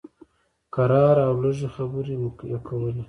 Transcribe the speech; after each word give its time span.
کرار 0.73 1.17
او 1.27 1.33
لږې 1.43 1.69
خبرې 1.75 2.15
یې 2.51 2.57
کولې. 2.67 2.99